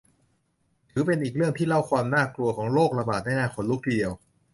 [0.91, 4.11] ถือเป็นอีกเรื่องที่เล่าความน่ากลัวของโรคระบาดได้น่าขนลุกทีเดียว